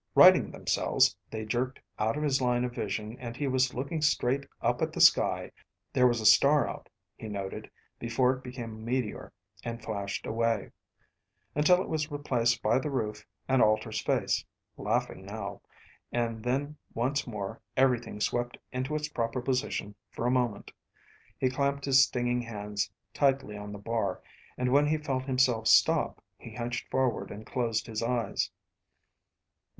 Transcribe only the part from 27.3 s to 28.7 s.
closed his eyes.